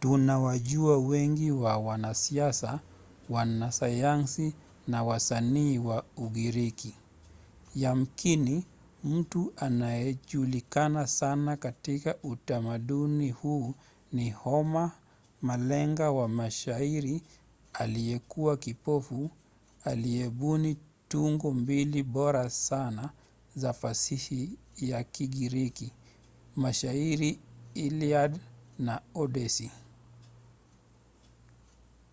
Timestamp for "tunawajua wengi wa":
0.00-1.76